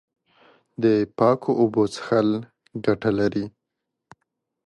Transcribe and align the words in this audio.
د 0.83 0.85
پاکو 1.17 1.51
اوبو 1.61 1.83
څښل 1.93 2.29
ګټه 2.85 3.11
لري. 3.19 3.45